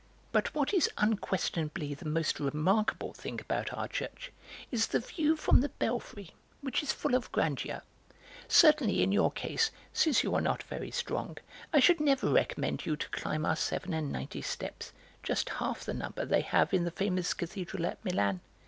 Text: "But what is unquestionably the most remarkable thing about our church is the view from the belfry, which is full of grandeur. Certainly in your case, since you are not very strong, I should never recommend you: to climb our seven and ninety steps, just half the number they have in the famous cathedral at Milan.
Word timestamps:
"But 0.31 0.55
what 0.55 0.73
is 0.73 0.89
unquestionably 0.97 1.93
the 1.93 2.07
most 2.09 2.39
remarkable 2.39 3.13
thing 3.13 3.39
about 3.39 3.71
our 3.71 3.87
church 3.87 4.31
is 4.71 4.87
the 4.87 4.99
view 4.99 5.35
from 5.37 5.61
the 5.61 5.69
belfry, 5.69 6.31
which 6.61 6.81
is 6.81 6.91
full 6.91 7.13
of 7.13 7.31
grandeur. 7.31 7.83
Certainly 8.47 9.03
in 9.03 9.11
your 9.11 9.29
case, 9.31 9.69
since 9.93 10.23
you 10.23 10.33
are 10.33 10.41
not 10.41 10.63
very 10.63 10.89
strong, 10.89 11.37
I 11.71 11.79
should 11.79 11.99
never 11.99 12.31
recommend 12.31 12.83
you: 12.83 12.95
to 12.95 13.09
climb 13.09 13.45
our 13.45 13.55
seven 13.55 13.93
and 13.93 14.11
ninety 14.11 14.41
steps, 14.41 14.91
just 15.21 15.49
half 15.49 15.81
the 15.85 15.93
number 15.93 16.25
they 16.25 16.41
have 16.41 16.73
in 16.73 16.83
the 16.83 16.89
famous 16.89 17.35
cathedral 17.35 17.85
at 17.85 18.03
Milan. 18.03 18.39